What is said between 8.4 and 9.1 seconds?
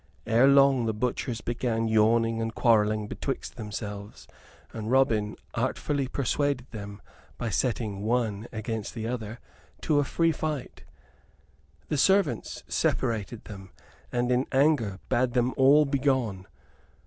against the